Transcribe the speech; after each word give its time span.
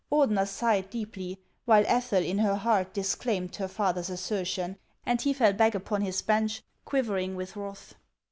Ordener 0.11 0.47
sighed 0.47 0.89
deeply, 0.89 1.37
while 1.65 1.83
Ethel 1.85 2.23
in 2.23 2.39
her 2.39 2.55
heart 2.55 2.91
dis 2.91 3.13
claimed 3.13 3.55
her 3.57 3.67
father's 3.67 4.09
assertion; 4.09 4.79
and 5.05 5.21
he 5.21 5.31
fell 5.31 5.53
back 5.53 5.75
upon 5.75 6.01
his 6.01 6.23
bench, 6.23 6.63
quivering 6.85 7.35
with 7.35 7.55
wrath. 7.55 7.93